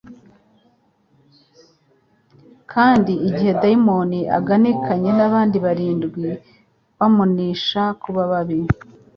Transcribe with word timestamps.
kandi 2.71 3.13
igihe 3.27 3.51
dayimoni' 3.61 4.23
aganikanye 4.37 5.09
n'abaudi 5.15 5.57
barindwi 5.65 6.29
bamunisha 6.97 7.83
kuba 8.01 8.23
babi, 8.31 8.59